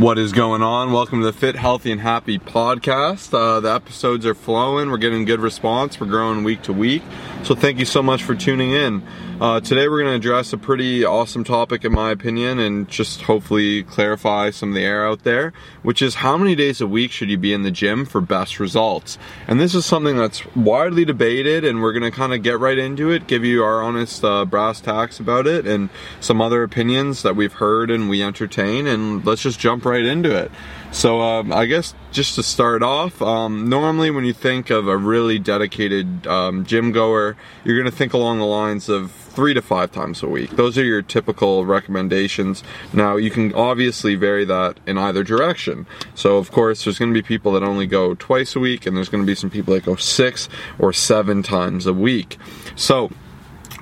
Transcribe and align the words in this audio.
What 0.00 0.18
is 0.18 0.32
going 0.32 0.62
on? 0.62 0.92
Welcome 0.92 1.20
to 1.20 1.26
the 1.26 1.32
Fit, 1.34 1.56
Healthy, 1.56 1.92
and 1.92 2.00
Happy 2.00 2.38
podcast. 2.38 3.34
Uh, 3.34 3.60
the 3.60 3.70
episodes 3.70 4.24
are 4.24 4.34
flowing. 4.34 4.90
We're 4.90 4.96
getting 4.96 5.26
good 5.26 5.40
response. 5.40 6.00
We're 6.00 6.06
growing 6.06 6.42
week 6.42 6.62
to 6.62 6.72
week. 6.72 7.02
So 7.42 7.54
thank 7.54 7.78
you 7.78 7.84
so 7.84 8.02
much 8.02 8.22
for 8.22 8.34
tuning 8.34 8.70
in. 8.70 9.02
Uh, 9.40 9.58
today 9.58 9.88
we're 9.88 10.02
going 10.02 10.12
to 10.12 10.16
address 10.16 10.52
a 10.52 10.58
pretty 10.58 11.02
awesome 11.02 11.44
topic, 11.44 11.82
in 11.82 11.92
my 11.92 12.10
opinion, 12.10 12.58
and 12.58 12.86
just 12.90 13.22
hopefully 13.22 13.82
clarify 13.84 14.50
some 14.50 14.68
of 14.68 14.74
the 14.74 14.82
air 14.82 15.08
out 15.08 15.24
there, 15.24 15.54
which 15.82 16.02
is 16.02 16.16
how 16.16 16.36
many 16.36 16.54
days 16.54 16.82
a 16.82 16.86
week 16.86 17.10
should 17.10 17.30
you 17.30 17.38
be 17.38 17.54
in 17.54 17.62
the 17.62 17.70
gym 17.70 18.04
for 18.04 18.20
best 18.20 18.60
results? 18.60 19.16
And 19.48 19.58
this 19.58 19.74
is 19.74 19.86
something 19.86 20.14
that's 20.14 20.44
widely 20.54 21.06
debated, 21.06 21.64
and 21.64 21.80
we're 21.80 21.94
going 21.94 22.02
to 22.02 22.10
kind 22.10 22.34
of 22.34 22.42
get 22.42 22.58
right 22.58 22.76
into 22.76 23.10
it, 23.10 23.26
give 23.26 23.42
you 23.42 23.64
our 23.64 23.82
honest 23.82 24.22
uh, 24.22 24.44
brass 24.44 24.78
tacks 24.82 25.18
about 25.18 25.46
it, 25.46 25.66
and 25.66 25.88
some 26.20 26.42
other 26.42 26.62
opinions 26.62 27.22
that 27.22 27.34
we've 27.34 27.54
heard 27.54 27.90
and 27.90 28.10
we 28.10 28.22
entertain, 28.22 28.86
and 28.86 29.24
let's 29.24 29.40
just 29.40 29.58
jump 29.58 29.86
right 29.86 30.04
into 30.04 30.36
it. 30.36 30.52
So 30.92 31.22
um, 31.22 31.50
I 31.50 31.64
guess 31.64 31.94
just 32.10 32.34
to 32.34 32.42
start 32.42 32.82
off, 32.82 33.22
um, 33.22 33.70
normally 33.70 34.10
when 34.10 34.24
you 34.24 34.32
think 34.34 34.68
of 34.68 34.86
a 34.86 34.96
really 34.98 35.38
dedicated 35.38 36.26
um, 36.26 36.66
gym 36.66 36.92
goer, 36.92 37.36
you're 37.64 37.76
going 37.76 37.90
to 37.90 37.96
think 37.96 38.12
along 38.12 38.38
the 38.38 38.44
lines 38.44 38.90
of 38.90 39.19
three 39.30 39.54
to 39.54 39.62
five 39.62 39.92
times 39.92 40.22
a 40.22 40.28
week. 40.28 40.50
Those 40.50 40.76
are 40.76 40.84
your 40.84 41.02
typical 41.02 41.64
recommendations. 41.64 42.62
Now 42.92 43.16
you 43.16 43.30
can 43.30 43.54
obviously 43.54 44.14
vary 44.14 44.44
that 44.44 44.78
in 44.86 44.98
either 44.98 45.22
direction. 45.22 45.86
So 46.14 46.36
of 46.36 46.50
course 46.50 46.84
there's 46.84 46.98
going 46.98 47.12
to 47.12 47.18
be 47.18 47.26
people 47.26 47.52
that 47.52 47.62
only 47.62 47.86
go 47.86 48.14
twice 48.14 48.56
a 48.56 48.60
week, 48.60 48.86
and 48.86 48.96
there's 48.96 49.08
going 49.08 49.22
to 49.22 49.26
be 49.26 49.34
some 49.34 49.50
people 49.50 49.74
that 49.74 49.84
go 49.84 49.96
six 49.96 50.48
or 50.78 50.92
seven 50.92 51.42
times 51.42 51.86
a 51.86 51.92
week. 51.94 52.38
So 52.76 53.10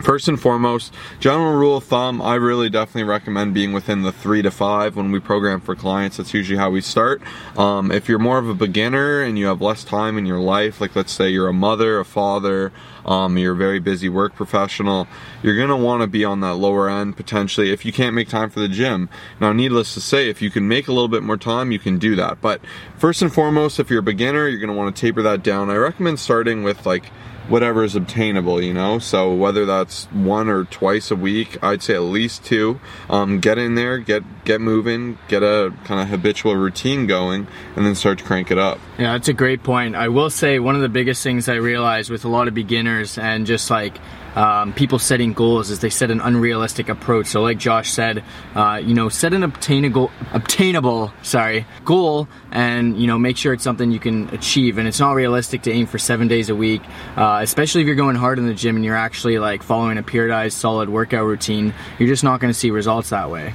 First 0.02 0.28
and 0.28 0.40
foremost, 0.40 0.94
general 1.18 1.54
rule 1.54 1.78
of 1.78 1.84
thumb, 1.84 2.22
I 2.22 2.36
really 2.36 2.70
definitely 2.70 3.02
recommend 3.02 3.52
being 3.52 3.72
within 3.72 4.02
the 4.02 4.12
three 4.12 4.42
to 4.42 4.50
five 4.50 4.94
when 4.94 5.10
we 5.10 5.18
program 5.18 5.60
for 5.60 5.74
clients. 5.74 6.18
That's 6.18 6.32
usually 6.32 6.56
how 6.56 6.70
we 6.70 6.80
start. 6.80 7.20
Um, 7.56 7.90
if 7.90 8.08
you're 8.08 8.20
more 8.20 8.38
of 8.38 8.48
a 8.48 8.54
beginner 8.54 9.22
and 9.22 9.36
you 9.36 9.46
have 9.46 9.60
less 9.60 9.82
time 9.82 10.16
in 10.16 10.24
your 10.24 10.38
life, 10.38 10.80
like 10.80 10.94
let's 10.94 11.10
say 11.10 11.30
you're 11.30 11.48
a 11.48 11.52
mother, 11.52 11.98
a 11.98 12.04
father, 12.04 12.72
um, 13.04 13.36
you're 13.36 13.54
a 13.54 13.56
very 13.56 13.80
busy 13.80 14.08
work 14.08 14.36
professional, 14.36 15.08
you're 15.42 15.56
going 15.56 15.68
to 15.68 15.76
want 15.76 16.02
to 16.02 16.06
be 16.06 16.24
on 16.24 16.40
that 16.40 16.54
lower 16.54 16.88
end 16.88 17.16
potentially 17.16 17.72
if 17.72 17.84
you 17.84 17.92
can't 17.92 18.14
make 18.14 18.28
time 18.28 18.50
for 18.50 18.60
the 18.60 18.68
gym. 18.68 19.08
Now, 19.40 19.52
needless 19.52 19.94
to 19.94 20.00
say, 20.00 20.30
if 20.30 20.40
you 20.40 20.50
can 20.50 20.68
make 20.68 20.86
a 20.86 20.92
little 20.92 21.08
bit 21.08 21.24
more 21.24 21.36
time, 21.36 21.72
you 21.72 21.80
can 21.80 21.98
do 21.98 22.14
that. 22.14 22.40
But 22.40 22.60
first 22.96 23.20
and 23.20 23.32
foremost, 23.32 23.80
if 23.80 23.90
you're 23.90 24.00
a 24.00 24.02
beginner, 24.02 24.46
you're 24.46 24.60
going 24.60 24.70
to 24.70 24.76
want 24.76 24.94
to 24.94 25.00
taper 25.00 25.22
that 25.22 25.42
down. 25.42 25.70
I 25.70 25.76
recommend 25.76 26.20
starting 26.20 26.62
with 26.62 26.86
like 26.86 27.10
whatever 27.48 27.84
is 27.84 27.94
obtainable, 27.94 28.62
you 28.62 28.72
know. 28.72 28.98
So 28.98 29.34
whether 29.34 29.66
that's 29.66 30.04
one 30.06 30.48
or 30.48 30.64
twice 30.64 31.10
a 31.10 31.16
week, 31.16 31.62
I'd 31.62 31.82
say 31.82 31.94
at 31.94 32.02
least 32.02 32.44
two. 32.44 32.80
Um, 33.08 33.40
get 33.40 33.58
in 33.58 33.74
there, 33.74 33.98
get 33.98 34.22
get 34.44 34.60
moving, 34.60 35.18
get 35.28 35.42
a 35.42 35.72
kind 35.84 36.00
of 36.00 36.08
habitual 36.08 36.56
routine 36.56 37.06
going, 37.06 37.46
and 37.76 37.86
then 37.86 37.94
start 37.94 38.18
to 38.18 38.24
crank 38.24 38.50
it 38.50 38.58
up. 38.58 38.78
Yeah, 38.98 39.12
that's 39.12 39.28
a 39.28 39.32
great 39.32 39.62
point. 39.62 39.96
I 39.96 40.08
will 40.08 40.30
say 40.30 40.58
one 40.58 40.74
of 40.74 40.82
the 40.82 40.88
biggest 40.88 41.22
things 41.22 41.48
I 41.48 41.54
realized 41.54 42.10
with 42.10 42.24
a 42.24 42.28
lot 42.28 42.48
of 42.48 42.54
beginners 42.54 43.18
and 43.18 43.46
just 43.46 43.70
like 43.70 43.98
um, 44.38 44.72
people 44.72 45.00
setting 45.00 45.32
goals 45.32 45.68
is 45.68 45.80
they 45.80 45.90
set 45.90 46.12
an 46.12 46.20
unrealistic 46.20 46.88
approach. 46.88 47.26
So, 47.26 47.42
like 47.42 47.58
Josh 47.58 47.90
said, 47.90 48.22
uh, 48.54 48.80
you 48.82 48.94
know, 48.94 49.08
set 49.08 49.34
an 49.34 49.42
obtainable, 49.42 50.12
obtainable, 50.32 51.12
sorry, 51.22 51.66
goal, 51.84 52.28
and 52.52 52.96
you 53.00 53.08
know, 53.08 53.18
make 53.18 53.36
sure 53.36 53.52
it's 53.52 53.64
something 53.64 53.90
you 53.90 53.98
can 53.98 54.32
achieve. 54.32 54.78
And 54.78 54.86
it's 54.86 55.00
not 55.00 55.12
realistic 55.12 55.62
to 55.62 55.72
aim 55.72 55.86
for 55.86 55.98
seven 55.98 56.28
days 56.28 56.50
a 56.50 56.54
week, 56.54 56.82
uh, 57.16 57.40
especially 57.42 57.80
if 57.80 57.88
you're 57.88 57.96
going 57.96 58.16
hard 58.16 58.38
in 58.38 58.46
the 58.46 58.54
gym 58.54 58.76
and 58.76 58.84
you're 58.84 58.94
actually 58.94 59.40
like 59.40 59.64
following 59.64 59.98
a 59.98 60.04
periodized, 60.04 60.52
solid 60.52 60.88
workout 60.88 61.26
routine. 61.26 61.74
You're 61.98 62.08
just 62.08 62.22
not 62.22 62.38
going 62.38 62.52
to 62.52 62.58
see 62.58 62.70
results 62.70 63.10
that 63.10 63.30
way. 63.30 63.54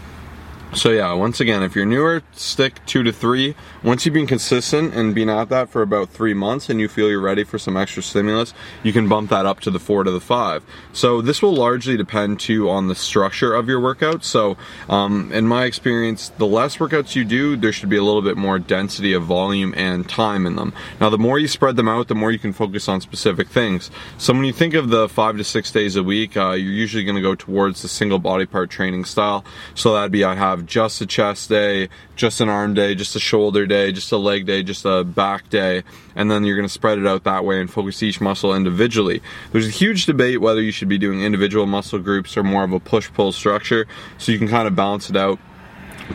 So 0.75 0.89
yeah, 0.89 1.13
once 1.13 1.39
again, 1.39 1.61
if 1.61 1.75
you're 1.75 1.85
newer, 1.85 2.23
stick 2.31 2.83
two 2.87 3.03
to 3.03 3.13
three. 3.13 3.55
Once 3.83 4.05
you've 4.05 4.13
been 4.13 4.25
consistent 4.25 4.95
and 4.95 5.13
been 5.13 5.29
at 5.29 5.49
that 5.49 5.69
for 5.69 5.83
about 5.83 6.09
three 6.09 6.33
months 6.33 6.67
and 6.67 6.79
you 6.79 6.87
feel 6.87 7.09
you're 7.11 7.21
ready 7.21 7.43
for 7.43 7.59
some 7.59 7.77
extra 7.77 8.01
stimulus, 8.01 8.55
you 8.81 8.91
can 8.91 9.07
bump 9.07 9.29
that 9.29 9.45
up 9.45 9.59
to 9.59 9.69
the 9.69 9.79
four 9.79 10.03
to 10.03 10.09
the 10.09 10.19
five. 10.19 10.63
So 10.91 11.21
this 11.21 11.43
will 11.43 11.53
largely 11.53 11.95
depend 11.95 12.39
too 12.39 12.71
on 12.71 12.87
the 12.87 12.95
structure 12.95 13.53
of 13.53 13.67
your 13.67 13.79
workout. 13.79 14.23
So 14.23 14.57
um, 14.89 15.31
in 15.31 15.47
my 15.47 15.65
experience, 15.65 16.29
the 16.39 16.47
less 16.47 16.77
workouts 16.77 17.15
you 17.15 17.23
do, 17.23 17.55
there 17.55 17.71
should 17.71 17.89
be 17.89 17.97
a 17.97 18.03
little 18.03 18.23
bit 18.23 18.35
more 18.35 18.57
density 18.57 19.13
of 19.13 19.23
volume 19.23 19.75
and 19.77 20.09
time 20.09 20.47
in 20.47 20.55
them. 20.55 20.73
Now, 20.99 21.11
the 21.11 21.19
more 21.19 21.37
you 21.37 21.47
spread 21.47 21.75
them 21.75 21.87
out, 21.87 22.07
the 22.07 22.15
more 22.15 22.31
you 22.31 22.39
can 22.39 22.51
focus 22.51 22.89
on 22.89 22.99
specific 22.99 23.47
things. 23.47 23.91
So 24.17 24.33
when 24.33 24.43
you 24.43 24.53
think 24.53 24.73
of 24.73 24.89
the 24.89 25.07
five 25.07 25.37
to 25.37 25.43
six 25.43 25.71
days 25.71 25.95
a 25.95 26.03
week, 26.03 26.35
uh, 26.35 26.53
you're 26.53 26.71
usually 26.71 27.03
going 27.03 27.15
to 27.15 27.21
go 27.21 27.35
towards 27.35 27.83
the 27.83 27.87
single 27.87 28.19
body 28.19 28.47
part 28.47 28.71
training 28.71 29.05
style. 29.05 29.45
So 29.75 29.93
that'd 29.93 30.11
be 30.11 30.23
I 30.23 30.33
have 30.33 30.62
just 30.65 31.01
a 31.01 31.05
chest 31.05 31.49
day, 31.49 31.89
just 32.15 32.41
an 32.41 32.49
arm 32.49 32.73
day, 32.73 32.95
just 32.95 33.15
a 33.15 33.19
shoulder 33.19 33.65
day, 33.65 33.91
just 33.91 34.11
a 34.11 34.17
leg 34.17 34.45
day, 34.45 34.63
just 34.63 34.85
a 34.85 35.03
back 35.03 35.49
day, 35.49 35.83
and 36.15 36.29
then 36.29 36.43
you're 36.43 36.55
going 36.55 36.67
to 36.67 36.73
spread 36.73 36.97
it 36.97 37.07
out 37.07 37.23
that 37.23 37.45
way 37.45 37.59
and 37.59 37.71
focus 37.71 38.01
each 38.03 38.19
muscle 38.21 38.55
individually. 38.55 39.21
There's 39.51 39.67
a 39.67 39.71
huge 39.71 40.05
debate 40.05 40.41
whether 40.41 40.61
you 40.61 40.71
should 40.71 40.89
be 40.89 40.97
doing 40.97 41.21
individual 41.21 41.65
muscle 41.65 41.99
groups 41.99 42.35
or 42.37 42.43
more 42.43 42.63
of 42.63 42.71
a 42.71 42.79
push 42.79 43.11
pull 43.13 43.31
structure, 43.31 43.87
so 44.17 44.31
you 44.31 44.37
can 44.37 44.47
kind 44.47 44.67
of 44.67 44.75
balance 44.75 45.09
it 45.09 45.17
out 45.17 45.39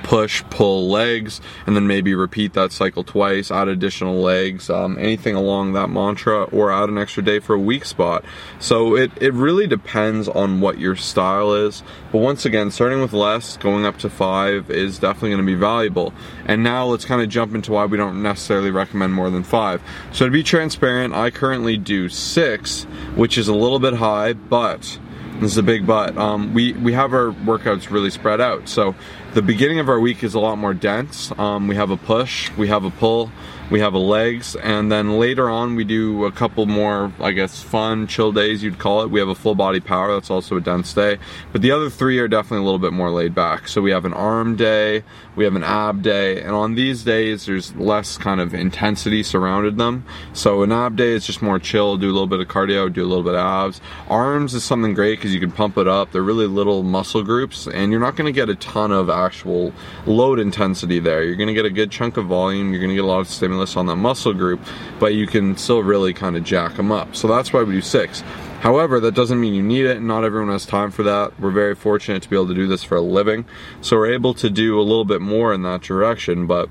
push, 0.02 0.42
pull 0.50 0.88
legs, 0.88 1.40
and 1.66 1.76
then 1.76 1.86
maybe 1.86 2.14
repeat 2.14 2.52
that 2.54 2.72
cycle 2.72 3.04
twice, 3.04 3.50
add 3.50 3.68
additional 3.68 4.20
legs, 4.20 4.70
um, 4.70 4.98
anything 4.98 5.34
along 5.34 5.72
that 5.72 5.88
mantra, 5.88 6.44
or 6.44 6.70
add 6.70 6.88
an 6.88 6.98
extra 6.98 7.22
day 7.22 7.38
for 7.38 7.54
a 7.54 7.58
weak 7.58 7.84
spot. 7.84 8.24
So 8.58 8.96
it, 8.96 9.10
it 9.20 9.32
really 9.32 9.66
depends 9.66 10.28
on 10.28 10.60
what 10.60 10.78
your 10.78 10.96
style 10.96 11.54
is. 11.54 11.82
But 12.12 12.18
once 12.18 12.44
again, 12.44 12.70
starting 12.70 13.00
with 13.00 13.12
less, 13.12 13.56
going 13.56 13.84
up 13.84 13.98
to 13.98 14.10
five 14.10 14.70
is 14.70 14.98
definitely 14.98 15.30
going 15.30 15.42
to 15.42 15.46
be 15.46 15.54
valuable. 15.54 16.12
And 16.46 16.62
now 16.62 16.86
let's 16.86 17.04
kind 17.04 17.22
of 17.22 17.28
jump 17.28 17.54
into 17.54 17.72
why 17.72 17.84
we 17.84 17.96
don't 17.96 18.22
necessarily 18.22 18.70
recommend 18.70 19.14
more 19.14 19.30
than 19.30 19.42
five. 19.42 19.82
So 20.12 20.24
to 20.24 20.30
be 20.30 20.42
transparent, 20.42 21.14
I 21.14 21.30
currently 21.30 21.76
do 21.76 22.08
six, 22.08 22.84
which 23.14 23.38
is 23.38 23.48
a 23.48 23.54
little 23.54 23.78
bit 23.78 23.94
high, 23.94 24.32
but 24.32 24.98
this 25.40 25.52
is 25.52 25.56
a 25.56 25.62
big 25.62 25.86
but. 25.86 26.16
Um, 26.16 26.52
we 26.52 26.72
we 26.72 26.92
have 26.94 27.12
our 27.12 27.30
workouts 27.30 27.90
really 27.90 28.10
spread 28.10 28.40
out. 28.40 28.68
So 28.68 28.96
the 29.38 29.42
beginning 29.42 29.78
of 29.78 29.88
our 29.88 30.00
week 30.00 30.24
is 30.24 30.34
a 30.34 30.40
lot 30.40 30.58
more 30.58 30.74
dense. 30.74 31.30
Um, 31.38 31.68
we 31.68 31.76
have 31.76 31.92
a 31.92 31.96
push, 31.96 32.50
we 32.56 32.66
have 32.66 32.82
a 32.82 32.90
pull, 32.90 33.30
we 33.70 33.80
have 33.80 33.94
a 33.94 33.98
legs, 33.98 34.56
and 34.56 34.90
then 34.90 35.18
later 35.18 35.50
on 35.50 35.74
we 35.74 35.84
do 35.84 36.24
a 36.24 36.32
couple 36.32 36.66
more, 36.66 37.12
I 37.20 37.32
guess, 37.32 37.62
fun, 37.62 38.06
chill 38.06 38.32
days 38.32 38.62
you'd 38.62 38.78
call 38.78 39.02
it. 39.02 39.10
We 39.10 39.20
have 39.20 39.28
a 39.28 39.34
full 39.34 39.54
body 39.54 39.80
power, 39.80 40.14
that's 40.14 40.30
also 40.30 40.56
a 40.56 40.60
dense 40.60 40.92
day. 40.94 41.18
But 41.52 41.62
the 41.62 41.70
other 41.70 41.90
three 41.90 42.18
are 42.18 42.28
definitely 42.28 42.58
a 42.58 42.64
little 42.64 42.78
bit 42.78 42.92
more 42.92 43.10
laid 43.10 43.34
back. 43.34 43.68
So 43.68 43.82
we 43.82 43.90
have 43.90 44.04
an 44.04 44.14
arm 44.14 44.56
day, 44.56 45.04
we 45.36 45.44
have 45.44 45.54
an 45.54 45.64
ab 45.64 46.02
day, 46.02 46.40
and 46.40 46.52
on 46.52 46.74
these 46.74 47.04
days 47.04 47.46
there's 47.46 47.74
less 47.76 48.16
kind 48.16 48.40
of 48.40 48.54
intensity 48.54 49.22
surrounded 49.22 49.76
them. 49.76 50.04
So 50.32 50.62
an 50.62 50.72
ab 50.72 50.96
day 50.96 51.10
is 51.10 51.26
just 51.26 51.42
more 51.42 51.58
chill, 51.58 51.98
do 51.98 52.06
a 52.06 52.12
little 52.12 52.26
bit 52.26 52.40
of 52.40 52.48
cardio, 52.48 52.90
do 52.92 53.04
a 53.04 53.06
little 53.06 53.24
bit 53.24 53.34
of 53.34 53.40
abs. 53.40 53.80
Arms 54.08 54.54
is 54.54 54.64
something 54.64 54.94
great 54.94 55.18
because 55.18 55.34
you 55.34 55.40
can 55.40 55.52
pump 55.52 55.76
it 55.76 55.86
up. 55.86 56.12
They're 56.12 56.22
really 56.22 56.46
little 56.46 56.82
muscle 56.82 57.22
groups, 57.22 57.66
and 57.66 57.90
you're 57.90 58.00
not 58.00 58.16
going 58.16 58.26
to 58.26 58.32
get 58.32 58.48
a 58.48 58.54
ton 58.54 58.92
of 58.92 59.10
actual 59.10 59.74
load 60.06 60.38
intensity 60.38 60.98
there. 61.00 61.22
You're 61.22 61.36
going 61.36 61.48
to 61.48 61.54
get 61.54 61.66
a 61.66 61.70
good 61.70 61.90
chunk 61.90 62.16
of 62.16 62.26
volume, 62.26 62.72
you're 62.72 62.80
going 62.80 62.90
to 62.90 62.96
get 62.96 63.04
a 63.04 63.06
lot 63.06 63.20
of 63.20 63.28
stimulus 63.28 63.57
stimulus 63.66 63.76
on 63.76 63.86
that 63.86 63.96
muscle 63.96 64.34
group, 64.34 64.60
but 64.98 65.14
you 65.14 65.26
can 65.26 65.56
still 65.56 65.82
really 65.82 66.12
kind 66.12 66.36
of 66.36 66.44
jack 66.44 66.76
them 66.76 66.92
up. 66.92 67.16
So 67.16 67.28
that's 67.28 67.52
why 67.52 67.62
we 67.62 67.74
do 67.74 67.80
six. 67.80 68.22
However, 68.60 69.00
that 69.00 69.14
doesn't 69.14 69.40
mean 69.40 69.54
you 69.54 69.62
need 69.62 69.86
it. 69.86 70.00
Not 70.00 70.24
everyone 70.24 70.50
has 70.50 70.66
time 70.66 70.90
for 70.90 71.04
that. 71.04 71.38
We're 71.40 71.50
very 71.50 71.74
fortunate 71.74 72.22
to 72.22 72.28
be 72.28 72.36
able 72.36 72.48
to 72.48 72.54
do 72.54 72.66
this 72.66 72.82
for 72.82 72.96
a 72.96 73.00
living. 73.00 73.44
So 73.80 73.96
we're 73.96 74.12
able 74.12 74.34
to 74.34 74.50
do 74.50 74.80
a 74.80 74.82
little 74.82 75.04
bit 75.04 75.20
more 75.20 75.52
in 75.54 75.62
that 75.62 75.82
direction, 75.82 76.46
but 76.46 76.68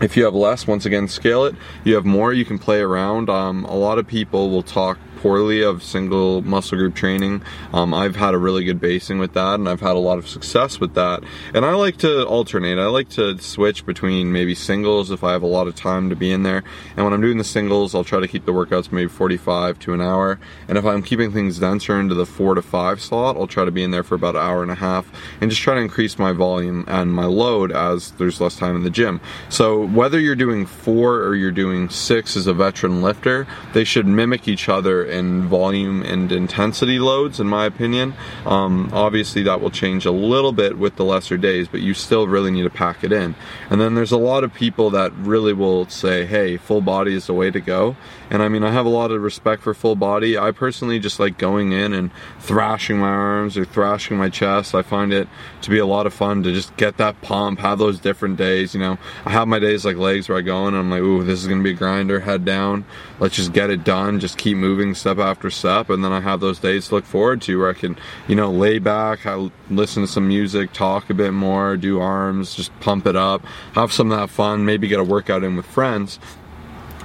if 0.00 0.16
you 0.16 0.24
have 0.24 0.34
less, 0.34 0.66
once 0.66 0.86
again, 0.86 1.08
scale 1.08 1.44
it. 1.44 1.54
You 1.84 1.94
have 1.94 2.04
more, 2.04 2.32
you 2.32 2.44
can 2.44 2.58
play 2.58 2.80
around. 2.80 3.30
Um, 3.30 3.64
a 3.64 3.76
lot 3.76 3.98
of 3.98 4.06
people 4.06 4.50
will 4.50 4.62
talk 4.64 4.98
poorly 5.24 5.62
of 5.62 5.82
single 5.82 6.42
muscle 6.42 6.76
group 6.76 6.94
training. 6.94 7.40
Um, 7.72 7.94
I've 7.94 8.14
had 8.14 8.34
a 8.34 8.38
really 8.38 8.62
good 8.62 8.78
basing 8.78 9.18
with 9.18 9.32
that, 9.32 9.54
and 9.54 9.66
I've 9.66 9.80
had 9.80 9.96
a 9.96 9.98
lot 9.98 10.18
of 10.18 10.28
success 10.28 10.78
with 10.78 10.92
that. 10.96 11.24
And 11.54 11.64
I 11.64 11.72
like 11.76 11.96
to 11.98 12.26
alternate. 12.26 12.78
I 12.78 12.88
like 12.88 13.08
to 13.10 13.38
switch 13.38 13.86
between 13.86 14.32
maybe 14.32 14.54
singles 14.54 15.10
if 15.10 15.24
I 15.24 15.32
have 15.32 15.42
a 15.42 15.46
lot 15.46 15.66
of 15.66 15.74
time 15.74 16.10
to 16.10 16.14
be 16.14 16.30
in 16.30 16.42
there. 16.42 16.62
And 16.94 17.06
when 17.06 17.14
I'm 17.14 17.22
doing 17.22 17.38
the 17.38 17.44
singles, 17.44 17.94
I'll 17.94 18.04
try 18.04 18.20
to 18.20 18.28
keep 18.28 18.44
the 18.44 18.52
workouts 18.52 18.92
maybe 18.92 19.08
45 19.08 19.78
to 19.78 19.94
an 19.94 20.02
hour. 20.02 20.38
And 20.68 20.76
if 20.76 20.84
I'm 20.84 21.02
keeping 21.02 21.32
things 21.32 21.58
denser 21.58 21.98
into 21.98 22.14
the 22.14 22.26
four 22.26 22.54
to 22.54 22.60
five 22.60 23.00
slot, 23.00 23.38
I'll 23.38 23.46
try 23.46 23.64
to 23.64 23.70
be 23.70 23.82
in 23.82 23.92
there 23.92 24.02
for 24.02 24.16
about 24.16 24.36
an 24.36 24.42
hour 24.42 24.60
and 24.60 24.70
a 24.70 24.74
half 24.74 25.10
and 25.40 25.48
just 25.48 25.62
try 25.62 25.74
to 25.74 25.80
increase 25.80 26.18
my 26.18 26.32
volume 26.32 26.84
and 26.86 27.10
my 27.10 27.24
load 27.24 27.72
as 27.72 28.10
there's 28.18 28.42
less 28.42 28.56
time 28.56 28.76
in 28.76 28.82
the 28.82 28.90
gym. 28.90 29.22
So 29.48 29.86
whether 29.86 30.20
you're 30.20 30.36
doing 30.36 30.66
four 30.66 31.22
or 31.22 31.34
you're 31.34 31.50
doing 31.50 31.88
six 31.88 32.36
as 32.36 32.46
a 32.46 32.52
veteran 32.52 33.00
lifter, 33.00 33.46
they 33.72 33.84
should 33.84 34.06
mimic 34.06 34.48
each 34.48 34.68
other 34.68 35.13
in 35.14 35.48
volume 35.48 36.02
and 36.02 36.30
intensity 36.30 36.98
loads, 36.98 37.40
in 37.40 37.46
my 37.46 37.64
opinion. 37.64 38.14
Um, 38.44 38.90
obviously, 38.92 39.42
that 39.44 39.60
will 39.60 39.70
change 39.70 40.04
a 40.04 40.10
little 40.10 40.52
bit 40.52 40.78
with 40.78 40.96
the 40.96 41.04
lesser 41.04 41.36
days, 41.36 41.68
but 41.68 41.80
you 41.80 41.94
still 41.94 42.26
really 42.26 42.50
need 42.50 42.64
to 42.64 42.70
pack 42.70 43.04
it 43.04 43.12
in. 43.12 43.34
And 43.70 43.80
then 43.80 43.94
there's 43.94 44.12
a 44.12 44.18
lot 44.18 44.44
of 44.44 44.52
people 44.52 44.90
that 44.90 45.12
really 45.14 45.52
will 45.52 45.88
say, 45.88 46.26
hey, 46.26 46.56
full 46.56 46.80
body 46.80 47.14
is 47.14 47.26
the 47.26 47.34
way 47.34 47.50
to 47.50 47.60
go. 47.60 47.96
And 48.30 48.42
I 48.42 48.48
mean, 48.48 48.64
I 48.64 48.72
have 48.72 48.86
a 48.86 48.90
lot 48.90 49.10
of 49.10 49.22
respect 49.22 49.62
for 49.62 49.74
full 49.74 49.96
body. 49.96 50.36
I 50.36 50.50
personally 50.50 50.98
just 50.98 51.20
like 51.20 51.38
going 51.38 51.72
in 51.72 51.92
and 51.92 52.10
thrashing 52.40 52.98
my 52.98 53.08
arms 53.08 53.56
or 53.56 53.64
thrashing 53.64 54.16
my 54.16 54.28
chest. 54.28 54.74
I 54.74 54.82
find 54.82 55.12
it 55.12 55.28
to 55.62 55.70
be 55.70 55.78
a 55.78 55.86
lot 55.86 56.06
of 56.06 56.14
fun 56.14 56.42
to 56.42 56.52
just 56.52 56.76
get 56.76 56.96
that 56.96 57.20
pump, 57.22 57.60
have 57.60 57.78
those 57.78 58.00
different 58.00 58.36
days. 58.36 58.74
You 58.74 58.80
know, 58.80 58.98
I 59.24 59.30
have 59.30 59.46
my 59.46 59.58
days 59.58 59.84
like 59.84 59.96
legs 59.96 60.28
where 60.28 60.38
I 60.38 60.40
go 60.40 60.66
in 60.66 60.74
and 60.74 60.78
I'm 60.78 60.90
like, 60.90 61.02
ooh, 61.02 61.22
this 61.22 61.40
is 61.40 61.46
going 61.46 61.60
to 61.60 61.64
be 61.64 61.70
a 61.70 61.74
grinder, 61.74 62.20
head 62.20 62.44
down. 62.44 62.84
Let's 63.20 63.36
just 63.36 63.52
get 63.52 63.70
it 63.70 63.84
done. 63.84 64.20
Just 64.20 64.38
keep 64.38 64.56
moving 64.56 64.94
step 65.04 65.18
after 65.18 65.50
step. 65.50 65.90
And 65.90 66.02
then 66.02 66.12
I 66.12 66.20
have 66.20 66.40
those 66.40 66.58
days 66.58 66.88
to 66.88 66.94
look 66.94 67.04
forward 67.04 67.42
to 67.42 67.58
where 67.58 67.68
I 67.68 67.74
can, 67.74 67.98
you 68.26 68.34
know, 68.34 68.50
lay 68.50 68.78
back, 68.78 69.26
I 69.26 69.50
listen 69.68 70.02
to 70.02 70.08
some 70.08 70.28
music, 70.28 70.72
talk 70.72 71.10
a 71.10 71.14
bit 71.14 71.32
more, 71.32 71.76
do 71.76 72.00
arms, 72.00 72.54
just 72.54 72.78
pump 72.80 73.06
it 73.06 73.14
up, 73.14 73.44
have 73.74 73.92
some 73.92 74.10
of 74.10 74.18
that 74.18 74.30
fun, 74.30 74.64
maybe 74.64 74.88
get 74.88 74.98
a 74.98 75.04
workout 75.04 75.44
in 75.44 75.56
with 75.56 75.66
friends 75.66 76.18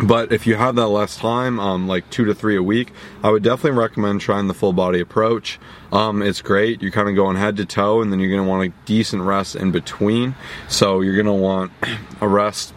but 0.01 0.31
if 0.31 0.47
you 0.47 0.55
have 0.55 0.75
that 0.75 0.87
less 0.87 1.17
time, 1.17 1.59
um, 1.59 1.87
like 1.87 2.09
two 2.09 2.23
to 2.25 2.33
three 2.33 2.55
a 2.55 2.63
week, 2.63 2.93
I 3.21 3.31
would 3.31 3.43
definitely 3.43 3.77
recommend 3.77 4.21
trying 4.21 4.47
the 4.47 4.53
full 4.53 4.71
body 4.71 5.01
approach. 5.01 5.59
Um, 5.91 6.21
it's 6.21 6.41
great. 6.41 6.81
You're 6.81 6.93
kind 6.93 7.09
of 7.09 7.15
going 7.15 7.35
head 7.35 7.57
to 7.57 7.65
toe, 7.65 8.01
and 8.01 8.09
then 8.09 8.21
you're 8.21 8.29
going 8.29 8.43
to 8.43 8.49
want 8.49 8.69
a 8.69 8.73
decent 8.85 9.23
rest 9.23 9.57
in 9.57 9.71
between. 9.71 10.35
So 10.69 11.01
you're 11.01 11.15
going 11.21 11.25
to 11.25 11.33
want 11.33 11.73
a 12.21 12.29
rest 12.29 12.73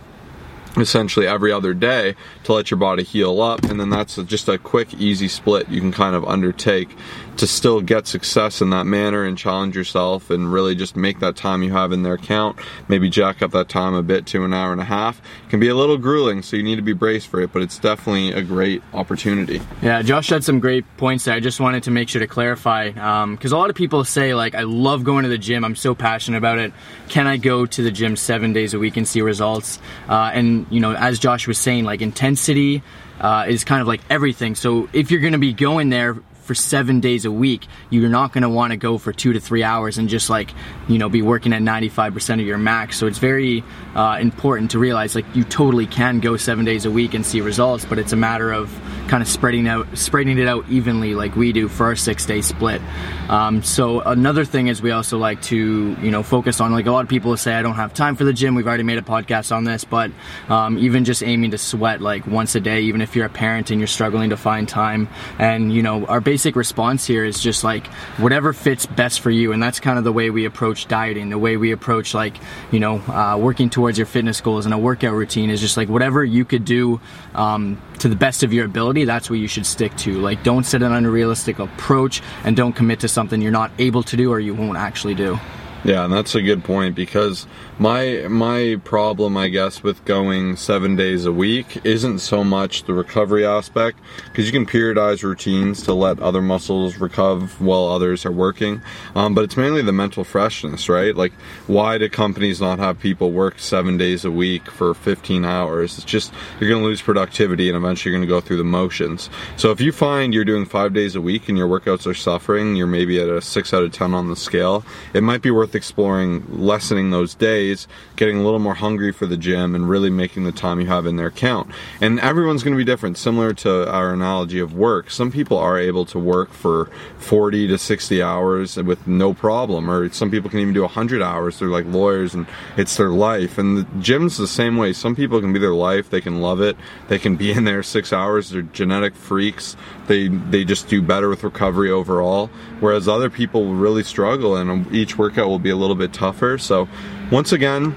essentially 0.76 1.26
every 1.26 1.52
other 1.52 1.74
day 1.74 2.14
to 2.44 2.52
let 2.52 2.70
your 2.70 2.78
body 2.78 3.02
heal 3.02 3.42
up 3.42 3.62
and 3.64 3.78
then 3.78 3.90
that's 3.90 4.16
just 4.24 4.48
a 4.48 4.56
quick 4.58 4.94
easy 4.94 5.28
split 5.28 5.68
you 5.68 5.80
can 5.80 5.92
kind 5.92 6.16
of 6.16 6.24
undertake 6.24 6.96
to 7.36 7.46
still 7.46 7.80
get 7.80 8.06
success 8.06 8.60
in 8.60 8.70
that 8.70 8.84
manner 8.84 9.24
and 9.24 9.38
challenge 9.38 9.74
yourself 9.74 10.30
and 10.30 10.52
really 10.52 10.74
just 10.74 10.96
make 10.96 11.18
that 11.20 11.36
time 11.36 11.62
you 11.62 11.72
have 11.72 11.92
in 11.92 12.02
there 12.02 12.16
count 12.16 12.58
maybe 12.88 13.08
jack 13.08 13.42
up 13.42 13.50
that 13.50 13.68
time 13.68 13.94
a 13.94 14.02
bit 14.02 14.26
to 14.26 14.44
an 14.44 14.52
hour 14.52 14.72
and 14.72 14.80
a 14.80 14.84
half. 14.84 15.20
It 15.44 15.50
can 15.50 15.60
be 15.60 15.68
a 15.68 15.74
little 15.74 15.98
grueling 15.98 16.42
so 16.42 16.56
you 16.56 16.62
need 16.62 16.76
to 16.76 16.82
be 16.82 16.92
braced 16.92 17.28
for 17.28 17.40
it 17.40 17.52
but 17.52 17.62
it's 17.62 17.78
definitely 17.78 18.32
a 18.32 18.42
great 18.42 18.82
opportunity. 18.92 19.60
Yeah 19.82 20.02
josh 20.02 20.28
had 20.28 20.44
some 20.44 20.60
great 20.60 20.84
points 20.96 21.24
there. 21.24 21.34
I 21.34 21.40
just 21.40 21.60
wanted 21.60 21.82
to 21.84 21.90
make 21.90 22.08
sure 22.08 22.20
to 22.20 22.26
clarify 22.26 22.90
because 22.90 23.52
um, 23.52 23.58
a 23.58 23.60
lot 23.60 23.70
of 23.70 23.76
people 23.76 24.04
say 24.04 24.34
like 24.34 24.54
i 24.54 24.62
love 24.62 25.04
going 25.04 25.22
to 25.24 25.28
the 25.28 25.38
gym. 25.38 25.64
I'm 25.64 25.76
so 25.76 25.94
passionate 25.94 26.38
about 26.38 26.58
it. 26.58 26.72
Can 27.08 27.26
i 27.26 27.36
go 27.36 27.66
to 27.66 27.82
the 27.82 27.90
gym 27.90 28.16
seven 28.16 28.52
days 28.52 28.74
a 28.74 28.78
week 28.78 28.96
and 28.96 29.06
see 29.06 29.20
results? 29.20 29.78
Uh, 30.08 30.30
and 30.32 30.61
you 30.70 30.80
know, 30.80 30.94
as 30.94 31.18
Josh 31.18 31.46
was 31.46 31.58
saying, 31.58 31.84
like 31.84 32.00
intensity 32.00 32.82
uh, 33.20 33.46
is 33.48 33.64
kind 33.64 33.80
of 33.80 33.86
like 33.86 34.00
everything. 34.10 34.54
So 34.54 34.88
if 34.92 35.10
you're 35.10 35.20
going 35.20 35.32
to 35.32 35.38
be 35.38 35.52
going 35.52 35.90
there 35.90 36.16
for 36.42 36.54
seven 36.54 37.00
days 37.00 37.24
a 37.24 37.30
week, 37.30 37.66
you're 37.90 38.08
not 38.08 38.32
going 38.32 38.42
to 38.42 38.48
want 38.48 38.72
to 38.72 38.76
go 38.76 38.98
for 38.98 39.12
two 39.12 39.32
to 39.32 39.40
three 39.40 39.62
hours 39.62 39.98
and 39.98 40.08
just 40.08 40.30
like, 40.30 40.52
you 40.88 40.98
know, 40.98 41.08
be 41.08 41.22
working 41.22 41.52
at 41.52 41.62
95% 41.62 42.40
of 42.40 42.46
your 42.46 42.58
max. 42.58 42.98
So 42.98 43.06
it's 43.06 43.18
very 43.18 43.64
uh, 43.94 44.18
important 44.20 44.72
to 44.72 44.78
realize 44.78 45.14
like 45.14 45.26
you 45.34 45.44
totally 45.44 45.86
can 45.86 46.20
go 46.20 46.36
seven 46.36 46.64
days 46.64 46.84
a 46.84 46.90
week 46.90 47.14
and 47.14 47.24
see 47.24 47.40
results, 47.40 47.84
but 47.84 47.98
it's 47.98 48.12
a 48.12 48.16
matter 48.16 48.52
of 48.52 48.70
kind 49.08 49.22
of 49.22 49.28
spreading 49.28 49.68
out, 49.68 49.86
spreading 49.96 50.38
it 50.38 50.48
out 50.48 50.68
evenly 50.68 51.14
like 51.14 51.36
we 51.36 51.52
do 51.52 51.68
for 51.68 51.86
our 51.86 51.96
six 51.96 52.26
day 52.26 52.40
split. 52.40 52.80
Um, 53.28 53.62
so 53.62 54.00
another 54.00 54.44
thing 54.44 54.68
is 54.68 54.82
we 54.82 54.90
also 54.90 55.18
like 55.18 55.40
to, 55.42 55.96
you 56.00 56.10
know, 56.10 56.22
focus 56.22 56.60
on 56.60 56.72
like 56.72 56.86
a 56.86 56.92
lot 56.92 57.04
of 57.04 57.08
people 57.08 57.36
say 57.36 57.54
I 57.54 57.62
don't 57.62 57.74
have 57.74 57.94
time 57.94 58.16
for 58.16 58.24
the 58.24 58.32
gym. 58.32 58.54
We've 58.54 58.66
already 58.66 58.82
made 58.82 58.98
a 58.98 59.02
podcast 59.02 59.54
on 59.54 59.64
this, 59.64 59.84
but 59.84 60.10
um, 60.48 60.78
even 60.78 61.04
just 61.04 61.22
aiming 61.22 61.52
to 61.52 61.58
sweat 61.58 62.00
like 62.00 62.26
once 62.26 62.54
a 62.54 62.60
day, 62.60 62.82
even 62.82 63.00
if 63.00 63.16
you're 63.16 63.26
a 63.26 63.30
parent 63.30 63.70
and 63.70 63.80
you're 63.80 63.86
struggling 63.86 64.30
to 64.30 64.36
find 64.36 64.68
time, 64.68 65.08
and 65.38 65.72
you 65.72 65.82
know, 65.82 66.06
our 66.06 66.20
basic 66.32 66.56
response 66.56 67.06
here 67.06 67.26
is 67.26 67.38
just 67.38 67.62
like 67.62 67.86
whatever 68.16 68.54
fits 68.54 68.86
best 68.86 69.20
for 69.20 69.30
you, 69.30 69.52
and 69.52 69.62
that's 69.62 69.78
kind 69.80 69.98
of 69.98 70.04
the 70.04 70.12
way 70.12 70.30
we 70.30 70.46
approach 70.46 70.88
dieting, 70.88 71.28
the 71.28 71.36
way 71.36 71.58
we 71.58 71.72
approach 71.72 72.14
like 72.14 72.34
you 72.70 72.80
know 72.80 73.00
uh, 73.12 73.36
working 73.36 73.68
towards 73.68 73.98
your 73.98 74.06
fitness 74.06 74.40
goals 74.40 74.64
and 74.64 74.72
a 74.72 74.78
workout 74.78 75.12
routine 75.12 75.50
is 75.50 75.60
just 75.60 75.76
like 75.76 75.90
whatever 75.90 76.24
you 76.24 76.46
could 76.46 76.64
do 76.64 76.98
um, 77.34 77.78
to 77.98 78.08
the 78.08 78.16
best 78.16 78.42
of 78.42 78.50
your 78.50 78.64
ability. 78.64 79.04
That's 79.04 79.28
what 79.28 79.40
you 79.40 79.46
should 79.46 79.66
stick 79.66 79.94
to. 79.98 80.22
Like 80.22 80.42
don't 80.42 80.64
set 80.64 80.82
an 80.82 80.92
unrealistic 80.92 81.58
approach 81.58 82.22
and 82.44 82.56
don't 82.56 82.72
commit 82.72 83.00
to 83.00 83.08
something 83.08 83.42
you're 83.42 83.52
not 83.52 83.70
able 83.78 84.02
to 84.04 84.16
do 84.16 84.32
or 84.32 84.40
you 84.40 84.54
won't 84.54 84.78
actually 84.78 85.14
do. 85.14 85.38
Yeah, 85.84 86.04
and 86.04 86.12
that's 86.12 86.36
a 86.36 86.42
good 86.42 86.62
point 86.62 86.94
because 86.94 87.46
my 87.80 88.28
my 88.28 88.80
problem, 88.84 89.36
I 89.36 89.48
guess, 89.48 89.82
with 89.82 90.04
going 90.04 90.54
seven 90.54 90.94
days 90.94 91.24
a 91.24 91.32
week 91.32 91.84
isn't 91.84 92.20
so 92.20 92.44
much 92.44 92.84
the 92.84 92.94
recovery 92.94 93.44
aspect 93.44 93.98
because 94.26 94.46
you 94.46 94.52
can 94.52 94.64
periodize 94.64 95.24
routines 95.24 95.82
to 95.82 95.92
let 95.92 96.20
other 96.20 96.40
muscles 96.40 96.98
recover 96.98 97.46
while 97.58 97.86
others 97.86 98.24
are 98.24 98.30
working, 98.30 98.80
um, 99.16 99.34
but 99.34 99.42
it's 99.42 99.56
mainly 99.56 99.82
the 99.82 99.92
mental 99.92 100.22
freshness, 100.22 100.88
right? 100.88 101.16
Like, 101.16 101.32
why 101.66 101.98
do 101.98 102.08
companies 102.08 102.60
not 102.60 102.78
have 102.78 103.00
people 103.00 103.32
work 103.32 103.58
seven 103.58 103.96
days 103.96 104.24
a 104.24 104.30
week 104.30 104.70
for 104.70 104.94
15 104.94 105.44
hours? 105.44 105.98
It's 105.98 106.04
just 106.04 106.32
you're 106.60 106.70
going 106.70 106.82
to 106.82 106.86
lose 106.86 107.02
productivity 107.02 107.68
and 107.68 107.76
eventually 107.76 108.12
you're 108.12 108.20
going 108.20 108.28
to 108.28 108.32
go 108.32 108.40
through 108.40 108.58
the 108.58 108.64
motions. 108.64 109.28
So 109.56 109.72
if 109.72 109.80
you 109.80 109.90
find 109.90 110.32
you're 110.32 110.44
doing 110.44 110.64
five 110.64 110.92
days 110.92 111.16
a 111.16 111.20
week 111.20 111.48
and 111.48 111.58
your 111.58 111.66
workouts 111.66 112.06
are 112.06 112.14
suffering, 112.14 112.76
you're 112.76 112.86
maybe 112.86 113.20
at 113.20 113.28
a 113.28 113.40
six 113.40 113.74
out 113.74 113.82
of 113.82 113.90
ten 113.90 114.14
on 114.14 114.28
the 114.28 114.36
scale. 114.36 114.84
It 115.12 115.24
might 115.24 115.42
be 115.42 115.50
worth 115.50 115.71
exploring 115.74 116.44
lessening 116.48 117.10
those 117.10 117.34
days, 117.34 117.88
getting 118.16 118.38
a 118.38 118.42
little 118.42 118.58
more 118.58 118.74
hungry 118.74 119.12
for 119.12 119.26
the 119.26 119.36
gym, 119.36 119.74
and 119.74 119.88
really 119.88 120.10
making 120.10 120.44
the 120.44 120.52
time 120.52 120.80
you 120.80 120.86
have 120.86 121.06
in 121.06 121.16
there 121.16 121.30
count. 121.30 121.70
And 122.00 122.20
everyone's 122.20 122.62
going 122.62 122.74
to 122.74 122.78
be 122.78 122.84
different, 122.84 123.18
similar 123.18 123.54
to 123.54 123.90
our 123.90 124.12
analogy 124.12 124.58
of 124.58 124.74
work. 124.74 125.10
Some 125.10 125.30
people 125.30 125.58
are 125.58 125.78
able 125.78 126.04
to 126.06 126.18
work 126.18 126.50
for 126.52 126.90
40 127.18 127.68
to 127.68 127.78
60 127.78 128.22
hours 128.22 128.76
with 128.76 129.06
no 129.06 129.34
problem, 129.34 129.90
or 129.90 130.10
some 130.10 130.30
people 130.30 130.50
can 130.50 130.60
even 130.60 130.74
do 130.74 130.82
100 130.82 131.22
hours. 131.22 131.58
They're 131.58 131.68
like 131.68 131.86
lawyers 131.86 132.34
and 132.34 132.46
it's 132.76 132.96
their 132.96 133.10
life. 133.10 133.58
And 133.58 133.78
the 133.78 133.86
gym's 134.00 134.36
the 134.36 134.46
same 134.46 134.76
way. 134.76 134.92
Some 134.92 135.14
people 135.14 135.40
can 135.40 135.52
be 135.52 135.58
their 135.58 135.74
life, 135.74 136.10
they 136.10 136.20
can 136.20 136.40
love 136.40 136.60
it, 136.60 136.76
they 137.08 137.18
can 137.18 137.36
be 137.36 137.52
in 137.56 137.64
there 137.64 137.82
six 137.82 138.12
hours, 138.12 138.50
they're 138.50 138.62
genetic 138.62 139.14
freaks, 139.14 139.76
they, 140.06 140.28
they 140.28 140.64
just 140.64 140.88
do 140.88 141.02
better 141.02 141.28
with 141.28 141.44
recovery 141.44 141.90
overall. 141.90 142.48
Whereas 142.80 143.08
other 143.08 143.30
people 143.30 143.74
really 143.74 144.02
struggle, 144.02 144.56
and 144.56 144.92
each 144.94 145.16
workout 145.18 145.48
will 145.48 145.58
be 145.62 145.70
a 145.70 145.76
little 145.76 145.96
bit 145.96 146.12
tougher. 146.12 146.58
So, 146.58 146.88
once 147.30 147.52
again, 147.52 147.96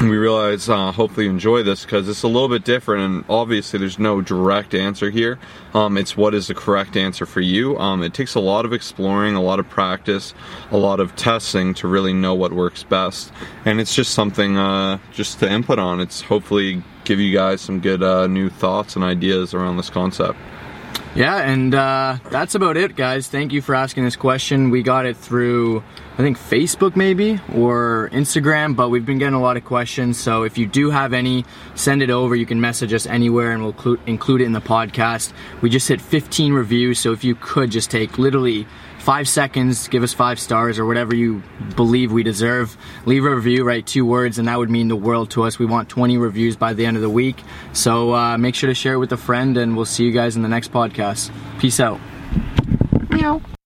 we 0.00 0.16
realize 0.16 0.68
uh, 0.68 0.90
hopefully 0.90 1.26
you 1.26 1.30
enjoy 1.30 1.62
this 1.62 1.84
because 1.84 2.08
it's 2.08 2.22
a 2.22 2.28
little 2.28 2.48
bit 2.48 2.64
different 2.64 3.04
and 3.04 3.24
obviously 3.28 3.78
there's 3.78 3.98
no 3.98 4.20
direct 4.20 4.74
answer 4.74 5.10
here. 5.10 5.38
Um, 5.74 5.96
it's 5.96 6.16
what 6.16 6.34
is 6.34 6.48
the 6.48 6.54
correct 6.54 6.96
answer 6.96 7.26
for 7.26 7.40
you? 7.40 7.78
Um, 7.78 8.02
it 8.02 8.14
takes 8.14 8.34
a 8.34 8.40
lot 8.40 8.64
of 8.64 8.72
exploring 8.72 9.34
a 9.34 9.42
lot 9.42 9.60
of 9.60 9.68
practice 9.68 10.34
a 10.70 10.76
lot 10.76 10.98
of 10.98 11.14
testing 11.14 11.74
to 11.74 11.88
really 11.88 12.12
know 12.12 12.34
what 12.34 12.52
works 12.52 12.82
best. 12.82 13.32
And 13.64 13.80
it's 13.80 13.94
just 13.94 14.14
something 14.14 14.56
uh, 14.56 14.98
just 15.12 15.38
to 15.40 15.50
input 15.50 15.78
on. 15.78 16.00
It's 16.00 16.20
hopefully 16.22 16.82
give 17.04 17.20
you 17.20 17.32
guys 17.32 17.60
some 17.60 17.80
good 17.80 18.02
uh, 18.02 18.26
new 18.26 18.48
thoughts 18.48 18.96
and 18.96 19.04
ideas 19.04 19.54
around 19.54 19.76
this 19.76 19.90
concept 19.90 20.38
yeah, 21.14 21.36
and 21.38 21.74
uh, 21.74 22.16
that's 22.30 22.54
about 22.54 22.76
it, 22.78 22.96
guys. 22.96 23.28
Thank 23.28 23.52
you 23.52 23.60
for 23.60 23.74
asking 23.74 24.04
this 24.04 24.16
question. 24.16 24.70
We 24.70 24.82
got 24.82 25.04
it 25.04 25.16
through, 25.16 25.84
I 26.14 26.16
think, 26.16 26.38
Facebook 26.38 26.96
maybe 26.96 27.38
or 27.54 28.08
Instagram, 28.12 28.74
but 28.74 28.88
we've 28.88 29.04
been 29.04 29.18
getting 29.18 29.34
a 29.34 29.40
lot 29.40 29.58
of 29.58 29.64
questions. 29.64 30.18
So 30.18 30.42
if 30.44 30.56
you 30.56 30.66
do 30.66 30.88
have 30.90 31.12
any, 31.12 31.44
send 31.74 32.02
it 32.02 32.08
over. 32.08 32.34
You 32.34 32.46
can 32.46 32.60
message 32.62 32.94
us 32.94 33.06
anywhere 33.06 33.52
and 33.52 33.62
we'll 33.62 33.74
clu- 33.74 34.00
include 34.06 34.40
it 34.40 34.44
in 34.44 34.52
the 34.52 34.60
podcast. 34.62 35.34
We 35.60 35.68
just 35.68 35.86
hit 35.88 36.00
15 36.00 36.54
reviews, 36.54 36.98
so 36.98 37.12
if 37.12 37.24
you 37.24 37.34
could 37.34 37.70
just 37.70 37.90
take 37.90 38.18
literally 38.18 38.66
five 39.02 39.28
seconds, 39.28 39.88
give 39.88 40.02
us 40.02 40.12
five 40.12 40.38
stars 40.38 40.78
or 40.78 40.86
whatever 40.86 41.14
you 41.14 41.42
believe 41.74 42.12
we 42.12 42.22
deserve. 42.22 42.76
Leave 43.04 43.24
a 43.24 43.34
review, 43.34 43.64
write 43.64 43.86
two 43.86 44.06
words, 44.06 44.38
and 44.38 44.46
that 44.46 44.56
would 44.56 44.70
mean 44.70 44.88
the 44.88 44.96
world 44.96 45.30
to 45.32 45.42
us. 45.42 45.58
We 45.58 45.66
want 45.66 45.88
20 45.88 46.18
reviews 46.18 46.56
by 46.56 46.72
the 46.72 46.86
end 46.86 46.96
of 46.96 47.02
the 47.02 47.10
week. 47.10 47.42
So 47.72 48.14
uh, 48.14 48.38
make 48.38 48.54
sure 48.54 48.68
to 48.68 48.74
share 48.74 48.94
it 48.94 48.98
with 48.98 49.12
a 49.12 49.16
friend, 49.16 49.56
and 49.56 49.76
we'll 49.76 49.86
see 49.86 50.04
you 50.04 50.12
guys 50.12 50.36
in 50.36 50.42
the 50.42 50.48
next 50.48 50.72
podcast. 50.72 51.30
Peace 51.58 51.80
out. 51.80 52.00
Meow. 53.10 53.42